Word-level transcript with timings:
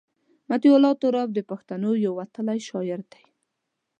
مطیع 0.49 0.73
الله 0.77 0.93
تراب 1.03 1.29
د 1.33 1.39
پښتنو 1.51 1.89
یو 2.05 2.13
وتلی 2.19 2.59
شاعر 2.67 2.99
دی. 3.11 3.25